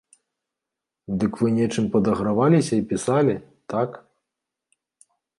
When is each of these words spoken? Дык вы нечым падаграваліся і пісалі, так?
Дык 1.23 1.33
вы 1.41 1.47
нечым 1.57 1.85
падаграваліся 1.95 2.73
і 2.79 2.85
пісалі, 2.93 3.35
так? 3.75 3.89